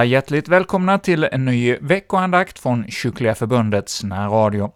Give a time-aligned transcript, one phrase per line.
[0.00, 4.72] alla hjärtligt välkomna till en ny veckoandakt från Kyrkliga Förbundets närradio.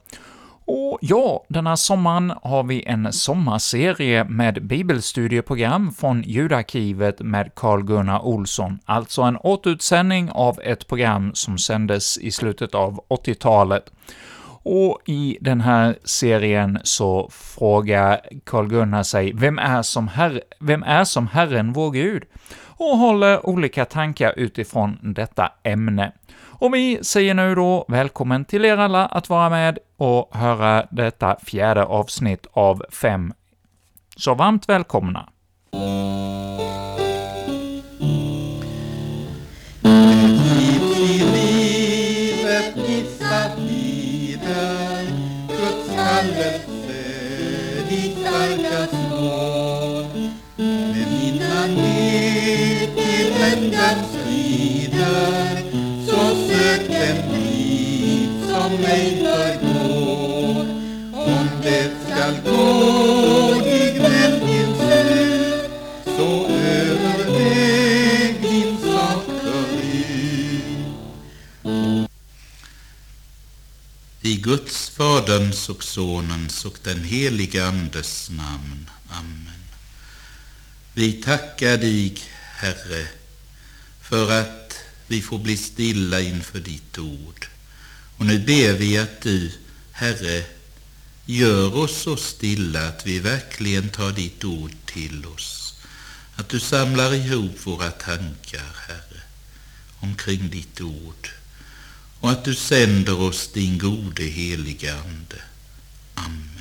[0.65, 8.79] Och ja, denna sommaren har vi en sommarserie med bibelstudieprogram från ljudarkivet med Carl-Gunnar Olsson,
[8.85, 13.93] alltså en återutsändning av ett program som sändes i slutet av 80-talet.
[14.63, 21.05] Och i den här serien så frågar Carl-Gunnar sig, vem är, som herre, vem är
[21.05, 22.23] som Herren vår Gud?
[22.85, 26.13] Och håller olika tankar utifrån detta ämne.
[26.43, 31.37] Och vi säger nu då välkommen till er alla att vara med och höra detta
[31.43, 33.33] fjärde avsnitt av fem.
[34.17, 35.29] Så varmt välkomna!
[53.85, 55.63] Den strider
[56.07, 60.67] så sök den dit som ej förgår
[61.13, 62.65] om det skall gå
[63.67, 65.71] i glädjens slut
[66.17, 69.25] så överväg din sak
[74.21, 78.91] I Guds, Faderns och Sonens och den helige Andes namn.
[79.11, 79.65] Amen.
[80.95, 82.17] Vi tackar dig,
[82.57, 83.07] Herre,
[84.05, 84.75] för att
[85.07, 87.47] vi får bli stilla inför ditt ord.
[88.17, 89.53] Och nu ber vi att du,
[89.93, 90.45] Herre,
[91.27, 95.75] gör oss så stilla att vi verkligen tar ditt ord till oss.
[96.37, 99.23] Att du samlar ihop våra tankar, Herre,
[100.01, 101.31] omkring ditt ord.
[102.21, 105.43] Och att du sänder oss din gode heliga Ande.
[106.15, 106.54] Amen.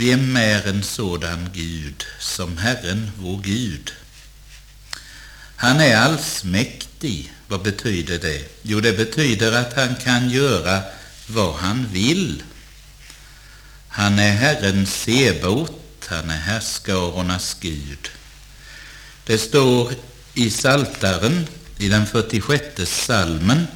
[0.00, 3.92] Vem är en sådan Gud som Herren vår Gud?
[5.56, 7.32] Han är allsmäktig.
[7.48, 8.44] Vad betyder det?
[8.62, 10.82] Jo, det betyder att han kan göra
[11.26, 12.42] vad han vill.
[13.88, 18.10] Han är Herren Sebot, han är härskarornas Gud.
[19.24, 19.92] Det står
[20.34, 21.46] i Saltaren
[21.78, 23.66] i den 46 salmen,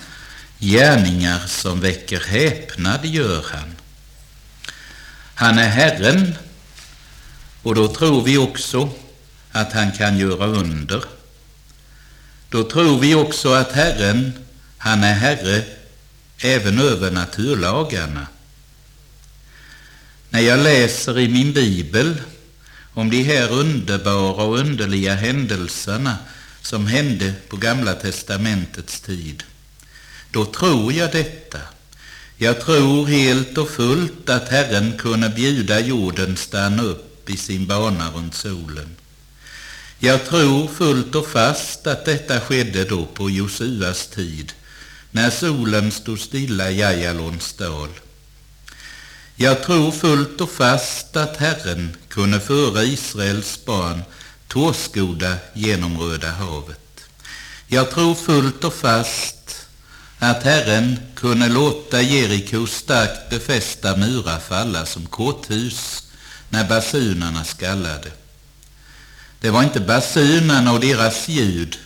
[0.59, 3.74] gärningar som väcker häpnad gör han.
[5.35, 6.35] Han är Herren
[7.63, 8.91] och då tror vi också
[9.53, 11.05] att han kan göra under.
[12.49, 14.33] Då tror vi också att Herren,
[14.79, 15.63] han är Herre
[16.39, 18.27] även över naturlagarna.
[20.31, 22.21] När jag läser i min bibel
[22.95, 26.17] om de här underbara och underliga händelserna
[26.63, 29.43] som hände på Gamla testamentets tid,
[30.31, 31.59] då tror jag detta.
[32.37, 38.11] Jag tror helt och fullt att Herren kunde bjuda jorden stanna upp i sin bana
[38.11, 38.97] runt solen.
[39.99, 44.53] Jag tror fullt och fast att detta skedde då på Josuas tid,
[45.11, 47.89] när solen stod stilla i Ajalons dal.
[49.37, 54.03] Jag tror fullt och fast att Herren kunde föra Israels barn
[54.49, 57.01] tårskoda genom Röda havet.
[57.67, 59.64] Jag tror fullt och fast
[60.25, 66.03] att Herren kunde låta Jerikos starkt befästa murar falla som korthus
[66.49, 68.11] när basunerna skallade.
[69.41, 71.77] Det var inte basunerna och deras ljud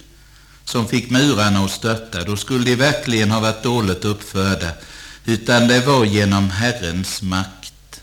[0.65, 4.71] som fick murarna att störta, då skulle de verkligen ha varit dåligt uppförda,
[5.25, 8.01] utan det var genom Herrens makt.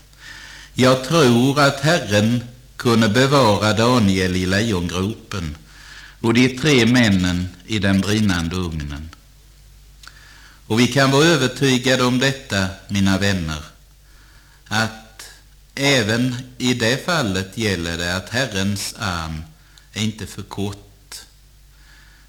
[0.74, 2.44] Jag tror att Herren
[2.76, 5.56] kunde bevara Daniel i lejongropen
[6.20, 9.10] och de tre männen i den brinnande ugnen.
[10.66, 13.62] Och vi kan vara övertygade om detta, mina vänner,
[14.68, 15.22] att
[15.74, 19.42] även i det fallet gäller det att Herrens arm
[19.92, 21.20] är inte för kort,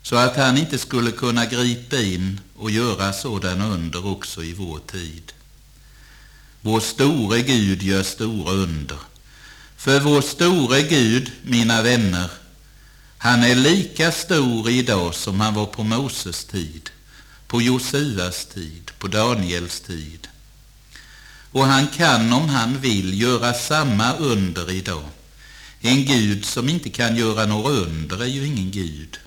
[0.01, 4.79] så att han inte skulle kunna gripa in och göra sådana under också i vår
[4.79, 5.33] tid.
[6.61, 8.97] Vår store Gud gör stora under.
[9.77, 12.31] För vår store Gud, mina vänner,
[13.17, 16.89] han är lika stor idag som han var på Moses tid
[17.47, 20.27] på Josuas tid, på Daniels tid.
[21.51, 25.09] Och han kan om han vill göra samma under idag.
[25.81, 29.19] En Gud som inte kan göra några under är ju ingen Gud.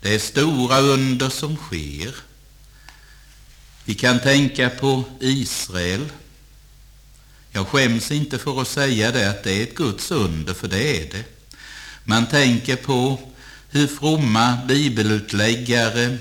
[0.00, 2.14] Det är stora under som sker.
[3.84, 6.12] Vi kan tänka på Israel.
[7.50, 11.02] Jag skäms inte för att säga det, att det är ett Guds under, för det
[11.02, 11.24] är det.
[12.04, 13.20] Man tänker på
[13.70, 16.18] hur fromma bibelutläggare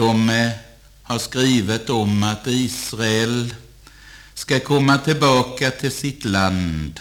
[0.00, 0.50] de eh,
[1.02, 3.54] har skrivit om att Israel
[4.34, 7.00] ska komma tillbaka till sitt land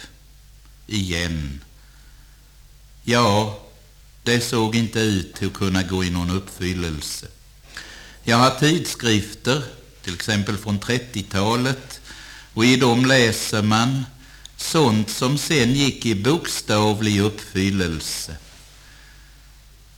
[0.87, 1.61] igen.
[3.03, 3.59] Ja,
[4.23, 7.27] det såg inte ut att kunna gå i någon uppfyllelse.
[8.23, 9.63] Jag har tidskrifter,
[10.03, 12.01] till exempel från 30-talet,
[12.53, 14.05] och i dem läser man
[14.57, 18.35] sånt som sen gick i bokstavlig uppfyllelse.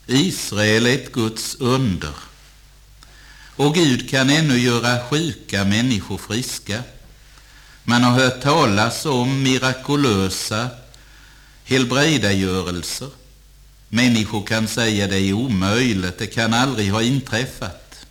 [0.07, 2.30] Israel är ett Guds under.
[3.55, 6.83] Och Gud kan ännu göra sjuka människor friska.
[7.83, 10.69] Man har hört talas om mirakulösa
[11.63, 13.09] helbrägdagörelser.
[13.89, 18.05] Människor kan säga det är omöjligt, det kan aldrig ha inträffat.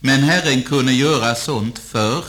[0.00, 2.24] Men Herren kunde göra sånt förr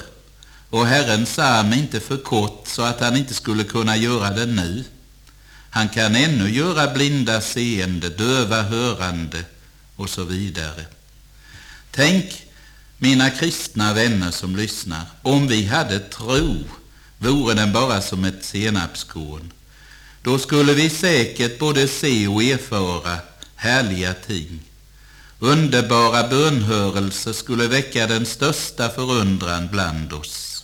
[0.70, 4.46] och Herrens arm är inte för kort så att han inte skulle kunna göra det
[4.46, 4.84] nu.
[5.70, 9.46] Han kan ännu göra blinda seende, döva hörande
[9.96, 10.86] och så vidare.
[11.92, 12.46] Tänk,
[12.98, 16.56] mina kristna vänner som lyssnar, om vi hade tro,
[17.18, 19.52] vore den bara som ett senapskorn.
[20.24, 23.18] Då skulle vi säkert både se och erfara
[23.56, 24.60] härliga ting.
[25.40, 30.64] Underbara bönhörelser skulle väcka den största förundran bland oss.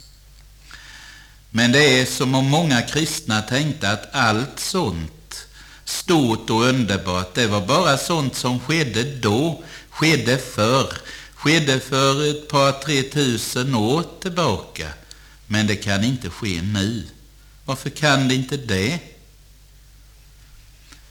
[1.49, 5.47] Men det är som om många kristna tänkte att allt sånt,
[5.85, 9.63] stort och underbart, det var bara sånt som skedde då,
[9.97, 10.93] skedde förr,
[11.35, 14.89] skedde för ett par, tre tusen år tillbaka.
[15.47, 17.03] Men det kan inte ske nu.
[17.65, 18.99] Varför kan det inte det?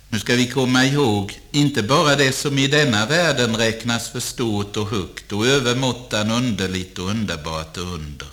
[0.08, 4.76] Nu ska vi komma ihåg, inte bara det som i denna världen räknas för stort
[4.76, 8.28] och högt och övermåttan underligt och underbart och under.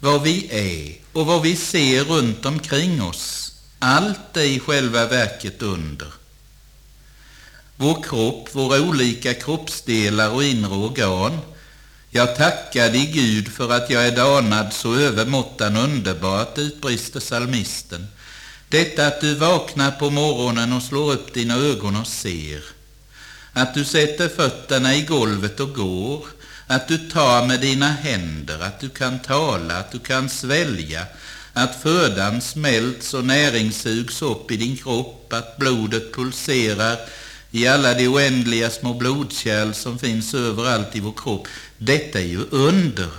[0.00, 5.62] Vad vi är och vad vi ser runt omkring oss, allt är i själva verket
[5.62, 6.08] under.
[7.76, 11.38] Vår kropp, våra olika kroppsdelar och inre organ,
[12.10, 18.06] jag tackar dig Gud för att jag är danad så övermåttan underbart, utbrister salmisten.
[18.68, 22.62] Detta att du vaknar på morgonen och slår upp dina ögon och ser.
[23.52, 26.26] Att du sätter fötterna i golvet och går.
[26.66, 31.06] Att du tar med dina händer, att du kan tala, att du kan svälja.
[31.52, 36.98] Att födan smälts och näring sugs upp i din kropp, att blodet pulserar
[37.56, 41.48] i alla de oändliga små blodkärl som finns överallt i vår kropp.
[41.78, 43.10] Detta är ju under.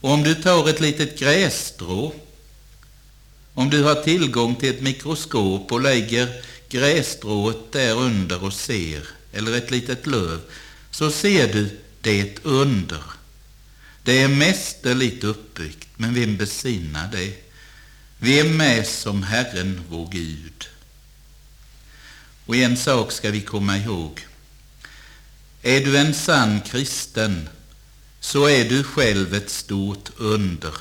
[0.00, 2.14] Och om du tar ett litet grässtrå
[3.54, 9.56] om du har tillgång till ett mikroskop och lägger grässtrået där under och ser, eller
[9.56, 10.40] ett litet löv,
[10.90, 13.02] så ser du det är ett under.
[14.02, 17.34] Det är mästerligt uppbyggt, men vem besinnar det?
[18.18, 20.68] Vem är som Herren vår Gud?
[22.46, 24.26] Och en sak ska vi komma ihåg.
[25.62, 27.48] Är du en sann kristen,
[28.20, 30.74] så är du själv ett stort under.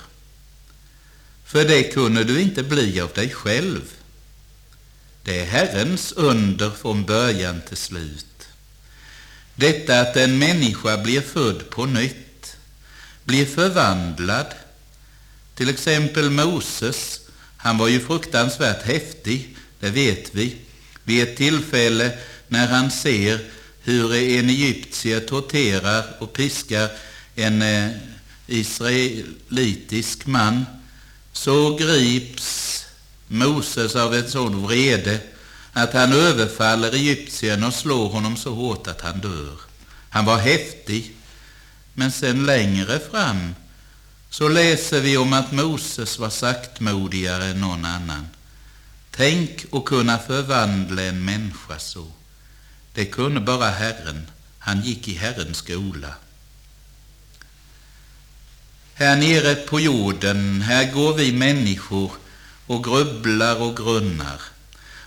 [1.45, 3.81] För det kunde du inte bli av dig själv.
[5.23, 8.25] Det är Herrens under från början till slut.
[9.55, 12.57] Detta att en människa blir född på nytt,
[13.23, 14.53] blir förvandlad.
[15.55, 17.19] Till exempel Moses,
[17.57, 20.57] han var ju fruktansvärt häftig, det vet vi.
[21.03, 22.11] Vid ett tillfälle
[22.47, 23.39] när han ser
[23.81, 26.89] hur en egyptier torterar och piskar
[27.35, 27.89] en eh,
[28.47, 30.65] israelitisk man
[31.31, 32.85] så grips
[33.27, 35.19] Moses av en sån vrede
[35.73, 39.57] att han överfaller egyptiern och slår honom så hårt att han dör.
[40.09, 41.15] Han var häftig,
[41.93, 43.55] men sen längre fram
[44.29, 48.27] så läser vi om att Moses var saktmodigare än någon annan.
[49.15, 52.07] Tänk att kunna förvandla en människa så.
[52.93, 54.27] Det kunde bara Herren.
[54.59, 56.15] Han gick i Herrens skola.
[58.93, 62.11] Här nere på jorden, här går vi människor
[62.67, 64.41] och grubblar och grunnar.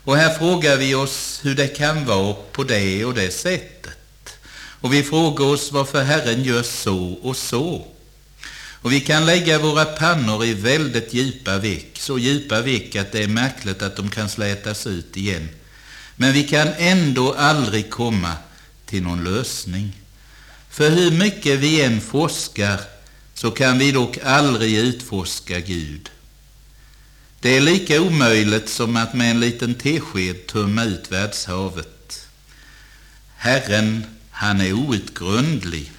[0.04, 4.38] Och här frågar vi oss hur det kan vara på det och det sättet.
[4.80, 7.95] Och vi frågar oss varför Herren gör så och så.
[8.82, 13.22] Och vi kan lägga våra pannor i väldigt djupa veck, så djupa veck att det
[13.22, 15.48] är märkligt att de kan slätas ut igen.
[16.16, 18.32] Men vi kan ändå aldrig komma
[18.86, 19.92] till någon lösning.
[20.70, 22.80] För hur mycket vi än forskar
[23.34, 26.10] så kan vi dock aldrig utforska Gud.
[27.40, 32.26] Det är lika omöjligt som att med en liten tesked tömma ut världshavet.
[33.36, 35.92] Herren, han är outgrundlig.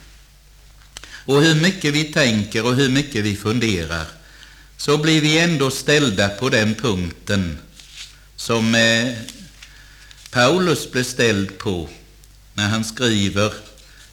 [1.28, 4.06] Och hur mycket vi tänker och hur mycket vi funderar,
[4.78, 7.58] så blir vi ändå ställda på den punkten
[8.36, 9.14] som eh,
[10.32, 11.90] Paulus blev ställd på
[12.54, 13.54] när han skriver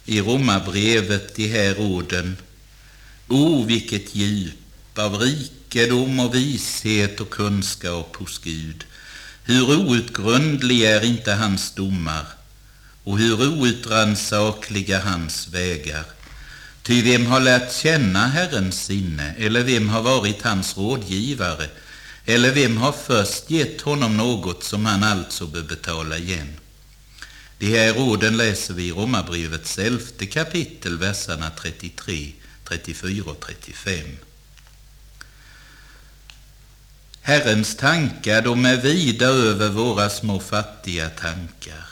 [0.05, 2.37] i Romarbrevet de här orden
[3.27, 8.85] O, vilket djup av rikedom och vishet och kunskap hos Gud.
[9.43, 12.25] Hur outgrundlig är inte hans domar
[13.03, 16.14] och hur outrannsakliga hans vägar.
[16.85, 21.69] Ty vem har lärt känna Herrens sinne, eller vem har varit hans rådgivare,
[22.25, 26.53] eller vem har först gett honom något som han alltså bör betala igen?
[27.57, 32.31] De här orden läser vi i Romarbrevets elfte kapitel, verserna 33,
[32.63, 33.99] 34 och 35.
[37.21, 41.85] Herrens tankar, de är vida över våra små fattiga tankar.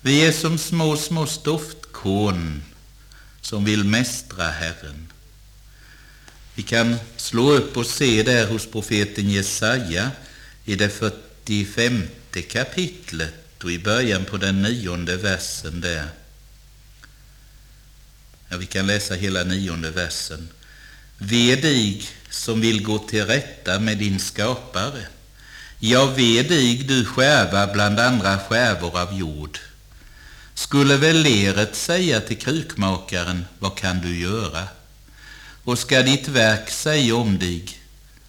[0.00, 2.62] Vi är som små, små stoftkorn
[3.46, 5.12] som vill mästra Herren.
[6.54, 10.10] Vi kan slå upp och se där hos profeten Jesaja
[10.64, 12.02] i det 45
[12.48, 16.08] kapitlet och i början på den nionde versen där.
[18.48, 20.48] Ja, vi kan läsa hela nionde versen.
[21.18, 25.06] Ve dig som vill gå till rätta med din skapare.
[25.78, 29.58] Ja, ve dig du skärva bland andra skärvor av jord.
[30.56, 34.68] Skulle väl leret säga till krukmakaren, vad kan du göra?
[35.64, 37.80] Och ska ditt verk säga om dig,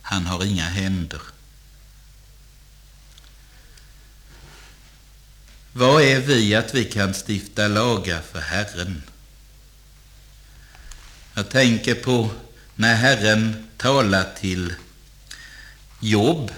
[0.01, 1.21] han har inga händer.
[5.73, 9.03] Vad är vi att vi kan stifta lagar för Herren?
[11.33, 12.31] Jag tänker på
[12.75, 14.73] när Herren talar till
[15.99, 16.51] Jobb.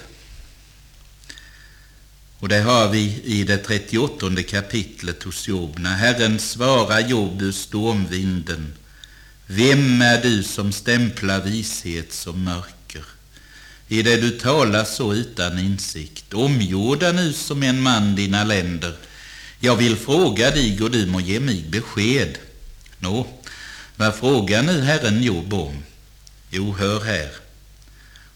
[2.40, 5.78] Och det har vi i det 38 kapitlet hos Job.
[5.78, 8.72] När Herren svarar Job ur stormvinden.
[9.46, 13.04] Vem är du som stämplar vishet som mörker?
[13.88, 18.96] I det du talar så utan insikt, omgjorda nu som en man dina länder.
[19.60, 22.38] Jag vill fråga dig och du må ge mig besked.
[22.98, 23.26] Nå,
[23.96, 25.82] vad frågar nu Herren Job om?
[26.50, 27.30] Jo, hör här.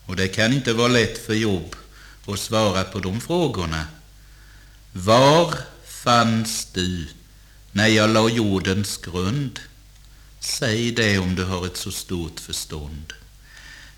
[0.07, 1.75] Och det kan inte vara lätt för Job
[2.25, 3.87] och svara på de frågorna.
[4.93, 5.55] Var
[5.87, 7.07] fanns du
[7.73, 9.61] när jag la jordens grund?
[10.41, 13.13] Säg det om du har ett så stort förstånd.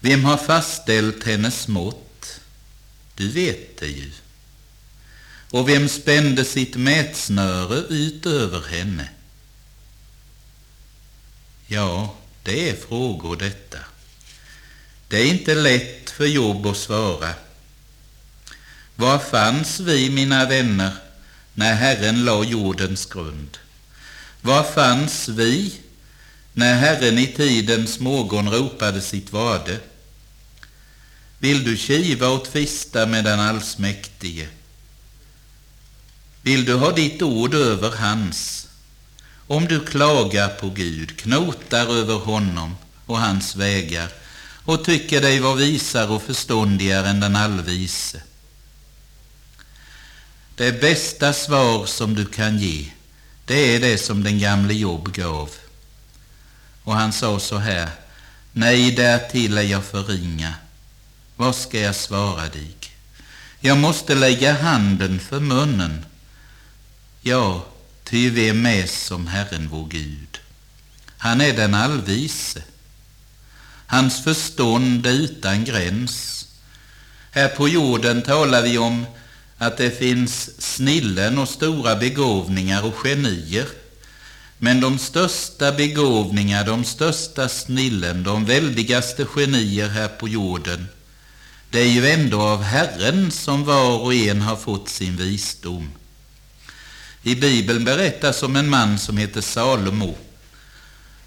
[0.01, 2.41] Vem har fastställt hennes mått?
[3.15, 4.11] Du vet det ju.
[5.51, 9.09] Och vem spände sitt mätsnöre ut över henne?
[11.67, 13.79] Ja, det är frågor detta.
[15.09, 17.35] Det är inte lätt för Jobb att svara.
[18.99, 20.93] Var fanns vi, mina vänner,
[21.55, 23.59] när Herren la jordens grund?
[24.41, 25.75] Var fanns vi
[26.53, 29.79] när Herren i tidens morgon ropade sitt vade?
[31.39, 34.49] Vill du kiva och tvista med den allsmäktige?
[36.43, 38.69] Vill du ha ditt ord över hans?
[39.47, 42.77] Om du klagar på Gud, knotar över honom
[43.07, 44.09] och hans vägar
[44.65, 48.23] och tycker dig vara visare och förståndigare än den allvise.
[50.57, 52.91] Det bästa svar som du kan ge,
[53.45, 55.51] det är det som den gamle Jobb gav.
[56.83, 57.89] Och han sa så här,
[58.53, 60.55] nej därtill är jag för ringa.
[61.37, 62.77] Vad ska jag svara dig?
[63.61, 66.05] Jag måste lägga handen för munnen.
[67.21, 67.67] Ja,
[68.05, 70.41] ty vem är som Herren vår Gud?
[71.19, 72.63] Han är den allvise.
[73.87, 76.47] Hans förstånd är utan gräns.
[77.31, 79.07] Här på jorden talar vi om
[79.59, 83.67] att det finns snillen och stora begåvningar och genier.
[84.59, 90.87] Men de största begåvningar, de största snillen, de väldigaste genier här på jorden,
[91.71, 95.91] det är ju ändå av Herren som var och en har fått sin visdom.
[97.23, 100.17] I Bibeln berättas om en man som heter Salomo.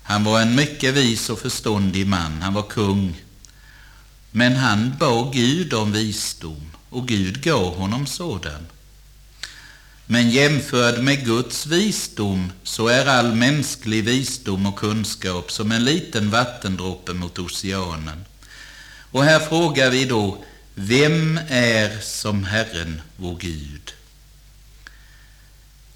[0.03, 3.21] Han var en mycket vis och förståndig man, han var kung.
[4.31, 8.67] Men han bad Gud om visdom och Gud gav honom sådan.
[10.05, 16.29] Men jämförd med Guds visdom så är all mänsklig visdom och kunskap som en liten
[16.29, 18.25] vattendroppe mot oceanen.
[19.11, 20.43] Och här frågar vi då,
[20.75, 23.93] vem är som Herren vår Gud?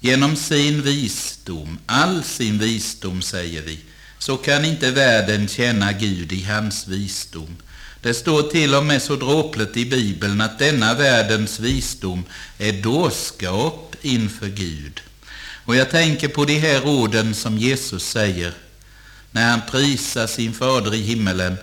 [0.00, 3.78] Genom sin visdom, all sin visdom säger vi,
[4.18, 7.56] så kan inte världen känna Gud i hans visdom.
[8.04, 12.24] Det står till och med så dråpligt i Bibeln att denna världens visdom
[12.58, 15.00] är dårskap inför Gud.
[15.64, 18.54] Och jag tänker på de här orden som Jesus säger
[19.30, 21.56] när han prisar sin fader i himmelen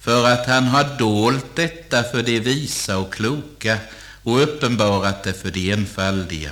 [0.00, 3.78] för att han har dolt detta för de visa och kloka
[4.22, 6.50] och uppenbarat det för de enfaldiga.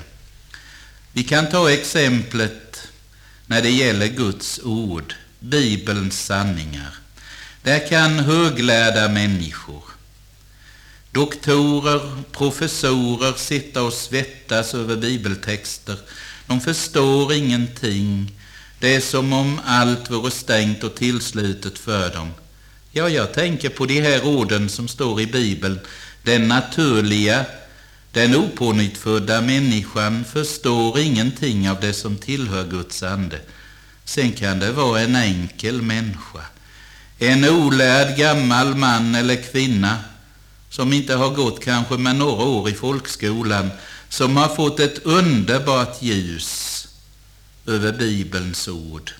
[1.13, 2.89] Vi kan ta exemplet
[3.47, 7.00] när det gäller Guds ord, Bibelns sanningar.
[7.63, 9.85] Där kan höglärda människor,
[11.13, 15.97] doktorer, professorer sitta och svettas över bibeltexter.
[16.47, 18.33] De förstår ingenting.
[18.79, 22.31] Det är som om allt vore stängt och tillslutet för dem.
[22.93, 25.81] Ja, jag tänker på de här orden som står i Bibeln.
[26.23, 27.45] Den naturliga,
[28.13, 33.41] den opånyttfödda människan förstår ingenting av det som tillhör Guds ande.
[34.05, 36.41] Sen kan det vara en enkel människa,
[37.23, 39.99] en olärd gammal man eller kvinna
[40.71, 43.71] som inte har gått kanske med några år i folkskolan,
[44.09, 46.89] som har fått ett underbart ljus
[47.67, 49.13] över Bibelns ord,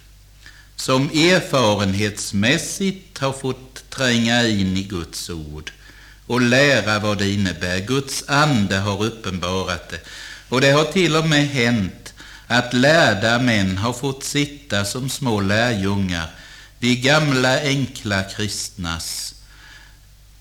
[0.77, 5.73] som erfarenhetsmässigt har fått tränga in i Guds ord
[6.27, 7.79] och lära vad det innebär.
[7.79, 10.01] Guds ande har uppenbarat det.
[10.49, 12.15] Och det har till och med hänt
[12.47, 16.31] att lärda män har fått sitta som små lärjungar
[16.81, 19.35] de gamla enkla kristnas,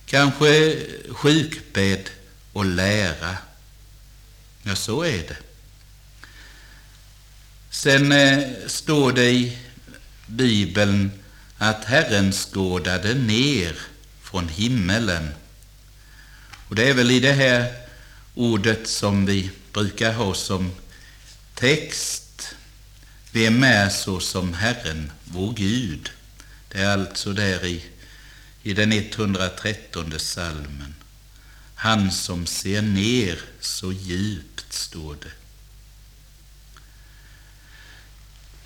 [0.06, 0.78] kanske
[1.10, 2.10] sjukbädd
[2.54, 3.38] och lära.
[4.64, 5.38] Ja, så är det.
[7.70, 9.58] Sen eh, står det i
[10.26, 11.12] Bibeln
[11.58, 13.76] att Herren skådade ner
[14.22, 15.30] från himmelen.
[16.68, 17.74] Och det är väl i det här
[18.36, 20.72] ordet som vi brukar ha som
[21.56, 22.56] text.
[23.32, 26.12] Vem är så som Herren, vår Gud?
[26.70, 27.86] Det är alltså där i,
[28.64, 30.96] i den 113 salmen.
[31.76, 35.32] Han som ser ner så djupt, står det.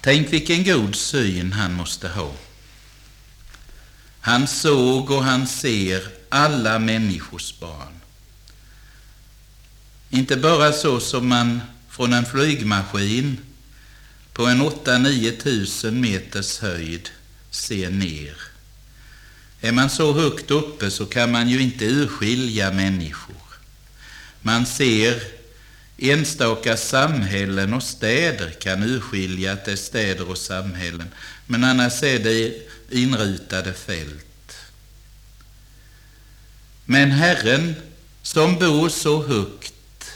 [0.01, 2.33] Tänk vilken god syn han måste ha.
[4.19, 7.99] Han såg och han ser alla människors barn.
[10.09, 13.37] Inte bara så som man från en flygmaskin
[14.33, 17.09] på en 8-9 tusen meters höjd
[17.55, 18.35] ser ner.
[19.61, 23.35] Är man så högt uppe så kan man ju inte urskilja människor.
[24.41, 25.23] Man ser
[25.97, 31.09] enstaka samhällen och städer kan urskilja att det är städer och samhällen,
[31.45, 34.57] men annars är det inrutade fält.
[36.85, 37.75] Men Herren
[38.21, 40.11] som bor så högt,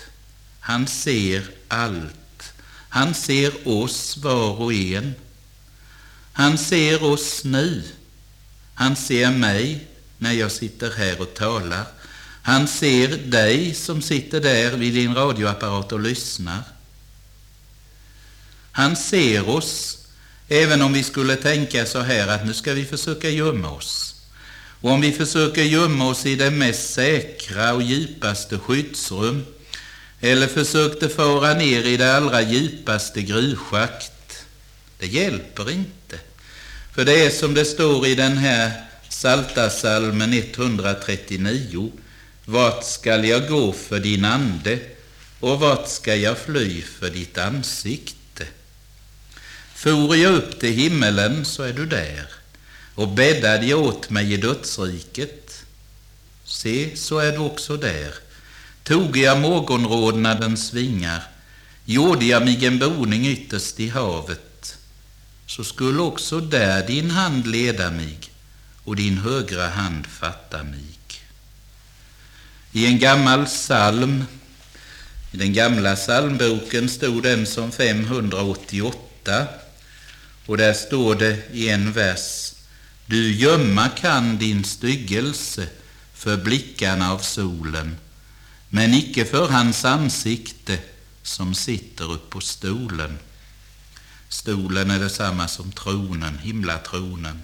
[0.60, 2.54] han ser allt.
[2.90, 5.16] Han ser oss var och en.
[6.38, 7.84] Han ser oss nu.
[8.74, 11.86] Han ser mig när jag sitter här och talar.
[12.42, 16.64] Han ser dig som sitter där vid din radioapparat och lyssnar.
[18.72, 19.98] Han ser oss,
[20.48, 24.16] även om vi skulle tänka så här att nu ska vi försöka gömma oss.
[24.82, 29.46] Och om vi försöker gömma oss i det mest säkra och djupaste skyddsrum,
[30.20, 34.12] eller försökte fara ner i det allra djupaste gruvschakt,
[35.00, 36.20] det hjälper inte.
[36.98, 38.72] För det är som det står i den här
[39.10, 41.92] Saltasalmen 139.
[42.46, 44.80] Vart skall jag gå för din ande
[45.40, 48.46] och vart skall jag fly för ditt ansikte?
[49.76, 52.26] For jag upp till himmelen så är du där
[52.96, 55.64] och bäddade jag åt mig i dödsriket.
[56.46, 58.14] Se, så är du också där.
[58.84, 61.24] Tog jag morgonrodnadens vingar,
[61.86, 64.47] gjorde jag mig en boning ytterst i havet,
[65.48, 68.20] så skulle också där din hand leda mig
[68.84, 70.84] och din högra hand fatta mig.
[72.72, 74.26] I en gammal psalm,
[75.32, 79.48] i den gamla psalmboken, stod den som 588
[80.46, 82.54] och där står det i en vers
[83.06, 85.68] Du gömma kan din styggelse
[86.14, 87.98] för blickarna av solen
[88.70, 90.80] men icke för hans ansikte
[91.24, 93.18] som sitter upp på stolen.
[94.30, 97.42] Stolen är detsamma som tronen, himlatronen.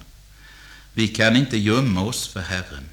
[0.92, 2.88] Vi kan inte gömma oss för Herren.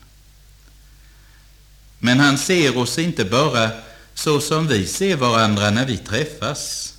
[1.99, 3.71] Men han ser oss inte bara
[4.13, 6.93] så som vi ser varandra när vi träffas,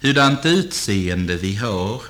[0.00, 2.02] hurdant utseende vi har,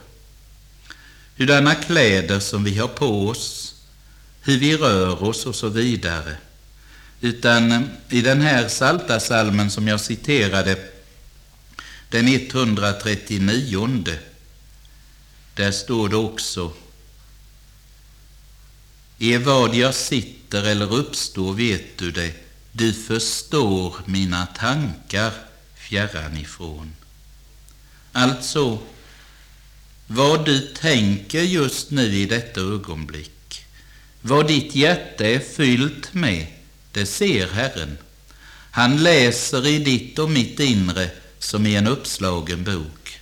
[1.36, 3.74] hurdana kläder som vi har på oss,
[4.42, 6.36] hur vi rör oss och så vidare.
[7.20, 10.76] Utan i den här salta salmen som jag citerade
[12.10, 14.18] den 139,
[15.54, 16.72] där står det också
[19.18, 22.32] ”I vad jag sitter eller uppstår vet du det,
[22.72, 25.32] du förstår mina tankar
[25.76, 26.92] fjärran ifrån.
[28.12, 28.78] Alltså,
[30.06, 33.64] vad du tänker just nu i detta ögonblick,
[34.22, 36.46] vad ditt hjärta är fyllt med,
[36.92, 37.98] det ser Herren.
[38.70, 43.20] Han läser i ditt och mitt inre som i en uppslagen bok.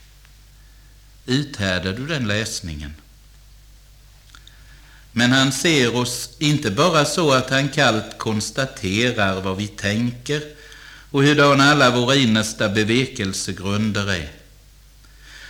[1.26, 2.94] Uthärdar du den läsningen?
[5.12, 10.42] Men han ser oss inte bara så att han kallt konstaterar vad vi tänker
[11.10, 14.30] och hurdana alla våra innersta bevekelsegrunder är.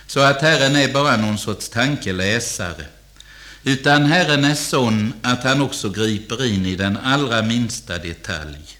[0.07, 2.85] Så att Herren är bara någon sorts tankeläsare.
[3.63, 8.77] Utan Herren är sån att han också griper in i den allra minsta detalj.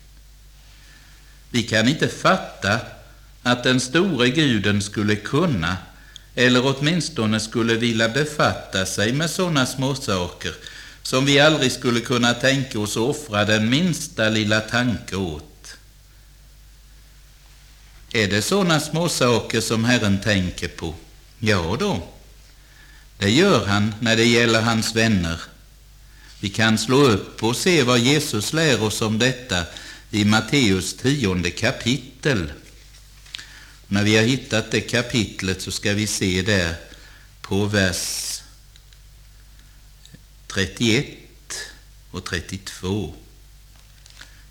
[1.49, 2.79] Vi kan inte fatta
[3.47, 5.77] att den store guden skulle kunna,
[6.35, 10.53] eller åtminstone skulle vilja befatta sig med sådana småsaker
[11.07, 15.77] som vi aldrig skulle kunna tänka oss offra den minsta lilla tanke åt.
[18.13, 20.95] Är det sådana småsaker som Herren tänker på?
[21.39, 22.07] Ja då,
[23.17, 25.41] det gör han när det gäller hans vänner.
[26.39, 29.63] Vi kan slå upp och se vad Jesus lär oss om detta
[30.11, 32.51] i Matteus tionde kapitel.
[33.87, 36.75] När vi har hittat det kapitlet så ska vi se där
[37.41, 38.41] på vers
[40.47, 41.05] 31
[42.11, 43.13] och 32.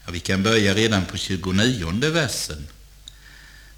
[0.05, 2.67] Ja, vi kan börja redan på 29 versen.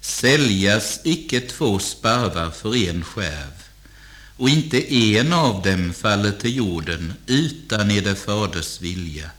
[0.01, 3.63] Säljas icke två sparvar för en skärv,
[4.37, 9.29] och inte en av dem faller till jorden utan eder faders vilja.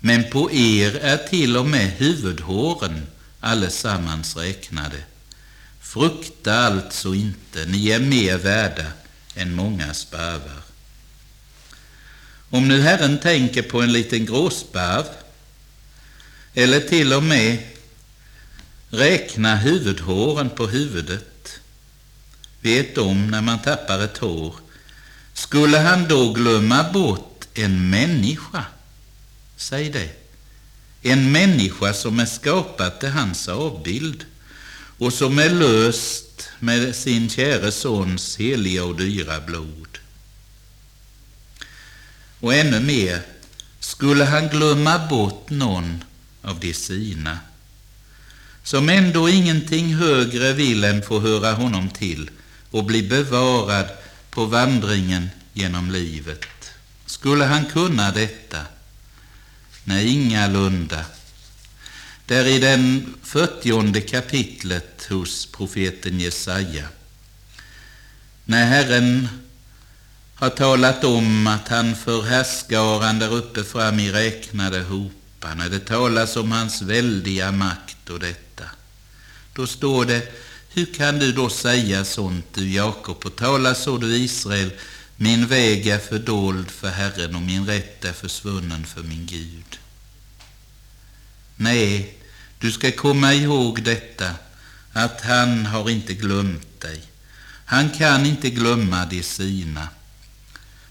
[0.00, 3.06] Men på er är till och med huvudhåren
[3.40, 4.96] allesammans räknade.
[5.90, 8.86] Frukta alltså inte, ni är mer värda
[9.34, 10.62] än många sparvar.
[12.50, 15.04] Om nu Herren tänker på en liten gråsparv,
[16.54, 17.58] eller till och med
[18.90, 21.60] räkna huvudhåren på huvudet,
[22.60, 24.54] vet om när man tappar ett hår,
[25.34, 28.64] skulle han då glömma bort en människa?
[29.56, 30.10] Säg det.
[31.02, 34.24] En människa som är skapad till hans avbild
[35.00, 39.98] och som är löst med sin käre sons heliga och dyra blod.
[42.40, 43.22] Och ännu mer,
[43.78, 46.04] skulle han glömma bort någon
[46.42, 47.38] av de sina,
[48.62, 52.30] som ändå ingenting högre vill än få höra honom till
[52.70, 53.88] och bli bevarad
[54.30, 56.70] på vandringen genom livet.
[57.06, 58.58] Skulle han kunna detta?
[59.84, 61.04] Nej, ingalunda.
[62.30, 66.88] Där i den fyrtionde kapitlet hos profeten Jesaja,
[68.44, 69.28] när Herren
[70.34, 75.80] har talat om att han för härskaran där uppe fram i räknade hopar, när det
[75.80, 78.64] talas om hans väldiga makt och detta,
[79.54, 80.32] då står det,
[80.68, 84.70] hur kan du då säga sånt du Jakob och tala så du Israel,
[85.16, 89.78] min väg är fördold för Herren och min rätt är försvunnen för min Gud.
[91.56, 92.16] Nej,
[92.60, 94.30] du ska komma ihåg detta,
[94.92, 97.02] att han har inte glömt dig.
[97.64, 99.88] Han kan inte glömma de sina.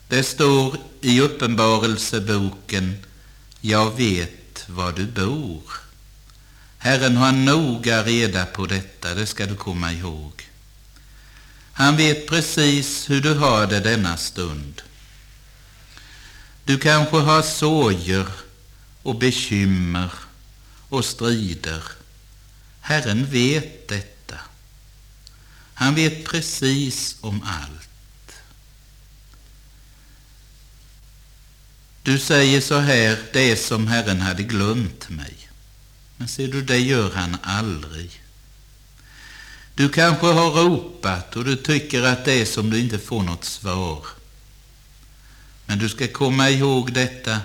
[0.08, 2.98] Det står i Uppenbarelseboken,
[3.62, 5.64] jag vet var du bor.
[6.78, 10.50] Herren har noga reda på detta, det ska du komma ihåg.
[11.74, 14.82] Han vet precis hur du har det denna stund.
[16.66, 18.26] Du kanske har sorger
[19.04, 20.10] och bekymmer
[20.90, 21.84] och strider.
[22.82, 24.36] Herren vet detta.
[25.74, 27.90] Han vet precis om allt.
[32.04, 35.50] Du säger så här, det är som Herren hade glömt mig.
[36.18, 38.24] Men ser du, det gör han aldrig.
[39.76, 43.46] Du kanske har ropat och du tycker att det är som du inte får något
[43.46, 44.06] svar.
[45.66, 47.40] Men du ska komma ihåg detta,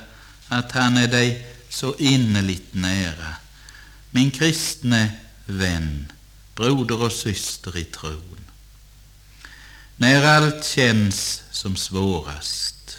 [0.49, 3.35] att han är dig så innerligt nära.
[4.11, 5.11] Min kristne
[5.47, 6.13] vän,
[6.55, 8.41] broder och syster i tron.
[9.97, 12.99] När allt känns som svårast,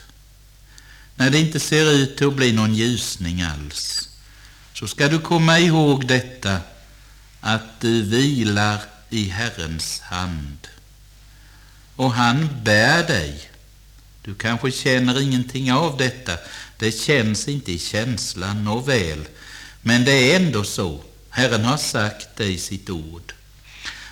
[1.15, 4.09] när det inte ser ut att bli någon ljusning alls,
[4.73, 6.59] så ska du komma ihåg detta,
[7.41, 10.67] att du vilar i Herrens hand.
[11.95, 13.49] Och han bär dig.
[14.21, 16.37] Du kanske känner ingenting av detta,
[16.77, 19.27] det känns inte i känslan nåväl,
[19.81, 21.01] men det är ändå så.
[21.29, 23.33] Herren har sagt det i sitt ord.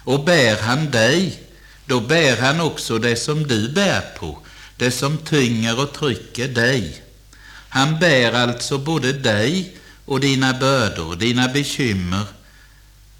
[0.03, 1.43] Och bär han dig,
[1.85, 4.39] då bär han också det som du bär på,
[4.77, 7.01] det som tynger och trycker dig.
[7.69, 12.25] Han bär alltså både dig och dina bördor, dina bekymmer,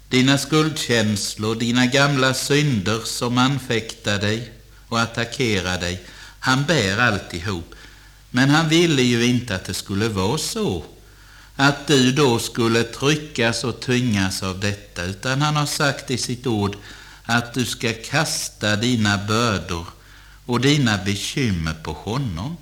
[0.08, 4.52] dina skuldkänslor, dina gamla synder som anfäktar dig
[4.88, 6.02] och attackerar dig.
[6.38, 7.74] Han bär alltihop.
[8.36, 10.84] Men han ville ju inte att det skulle vara så,
[11.56, 16.46] att du då skulle tryckas och tyngas av detta, utan han har sagt i sitt
[16.46, 16.76] ord
[17.24, 19.86] att du ska kasta dina bördor
[20.46, 22.56] och dina bekymmer på honom.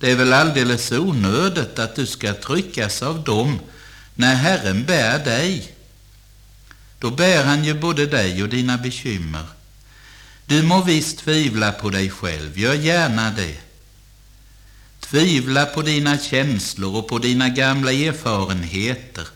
[0.00, 3.58] Det är väl alldeles onödigt att du ska tryckas av dem
[4.14, 5.72] när Herren bär dig.
[6.98, 9.46] Då bär han ju både dig och dina bekymmer.
[10.46, 13.67] Du må visst tvivla på dig själv, gör gärna det.
[15.10, 19.26] Tvivla på dina känslor och på dina gamla erfarenheter.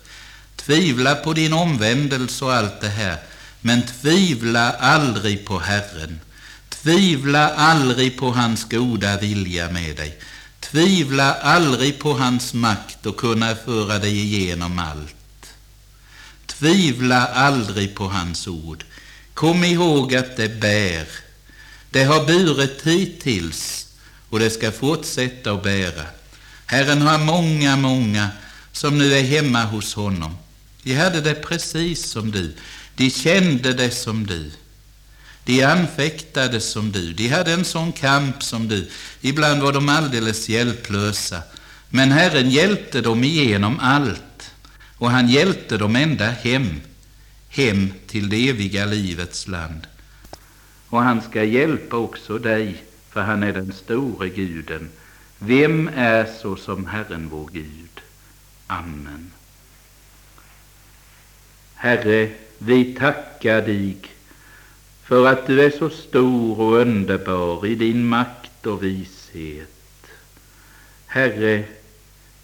[0.56, 3.16] Tvivla på din omvändelse och allt det här.
[3.60, 6.20] Men tvivla aldrig på Herren.
[6.68, 10.18] Tvivla aldrig på hans goda vilja med dig.
[10.60, 15.54] Tvivla aldrig på hans makt att kunna föra dig igenom allt.
[16.46, 18.84] Tvivla aldrig på hans ord.
[19.34, 21.06] Kom ihåg att det bär.
[21.90, 23.86] Det har burit hittills
[24.32, 26.06] och det ska fortsätta att bära.
[26.66, 28.28] Herren har många, många
[28.72, 30.36] som nu är hemma hos honom.
[30.82, 32.54] De hade det precis som du.
[32.96, 34.50] De kände det som du.
[35.44, 37.12] De anfäktade som du.
[37.12, 38.90] De hade en sån kamp som du.
[39.20, 41.42] Ibland var de alldeles hjälplösa.
[41.88, 44.50] Men Herren hjälpte dem igenom allt.
[44.96, 46.80] Och han hjälpte dem ända hem.
[47.48, 49.86] Hem till det eviga livets land.
[50.88, 54.90] Och han ska hjälpa också dig, för han är den store guden.
[55.38, 58.00] Vem är så som Herren vår Gud?
[58.66, 59.32] Amen.
[61.74, 63.96] Herre, vi tackar dig
[65.04, 69.68] för att du är så stor och underbar i din makt och vishet.
[71.06, 71.64] Herre,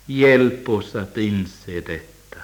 [0.06, 2.40] hjälp oss att inse detta.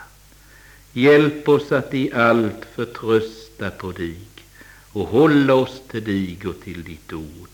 [0.92, 4.18] Hjälp oss att i allt förtrösta på dig
[4.92, 7.53] och hålla oss till dig och till ditt ord.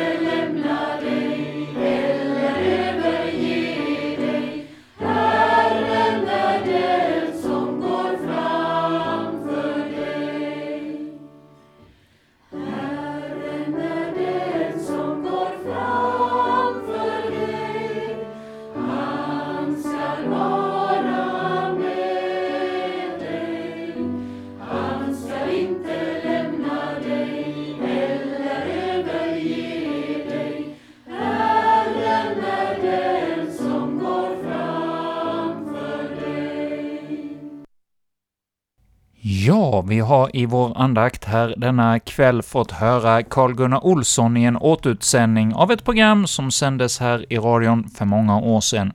[40.01, 45.71] har i vår andakt här denna kväll fått höra Carl-Gunnar Olsson i en återutsändning av
[45.71, 48.93] ett program som sändes här i radion för många år sedan.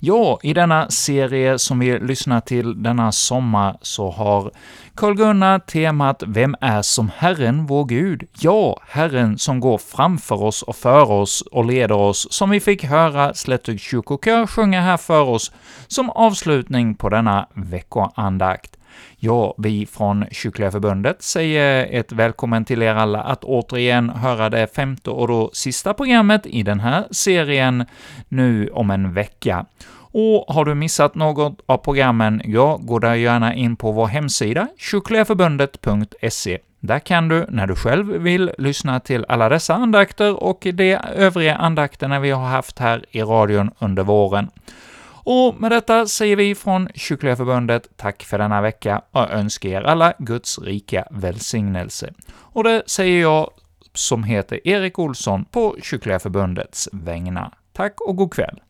[0.00, 4.50] Ja, i denna serie som vi lyssnar till denna sommar så har
[4.94, 10.76] Carl-Gunnar temat ”Vem är som Herren, vår Gud?” Ja, Herren som går framför oss och
[10.76, 15.52] för oss och leder oss, som vi fick höra Slättug kyrkokör sjunga här för oss
[15.86, 18.75] som avslutning på denna veckoandakt.
[19.16, 24.74] Ja, vi från Kyrkliga Förbundet säger ett välkommen till er alla att återigen höra det
[24.74, 27.84] femte och då sista programmet i den här serien
[28.28, 29.66] nu om en vecka.
[30.18, 34.68] Och har du missat något av programmen, ja, gå där gärna in på vår hemsida,
[34.78, 36.58] kyrkligaförbundet.se.
[36.80, 41.56] Där kan du, när du själv vill, lyssna till alla dessa andakter och de övriga
[41.56, 44.50] andakterna vi har haft här i radion under våren.
[45.28, 49.82] Och med detta säger vi från Kyrkliga Förbundet tack för denna vecka och önskar er
[49.82, 52.12] alla Guds rika välsignelse.
[52.28, 53.50] Och det säger jag
[53.92, 57.52] som heter Erik Olsson på Kyrkliga Förbundets vägnar.
[57.72, 58.60] Tack och god kväll!